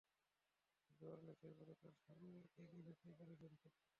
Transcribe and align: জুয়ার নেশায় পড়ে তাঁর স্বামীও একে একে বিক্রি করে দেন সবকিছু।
জুয়ার 0.91 1.19
নেশায় 1.23 1.55
পড়ে 1.59 1.73
তাঁর 1.81 1.93
স্বামীও 2.01 2.35
একে 2.39 2.61
একে 2.63 2.79
বিক্রি 2.87 3.11
করে 3.19 3.33
দেন 3.41 3.53
সবকিছু। 3.55 3.89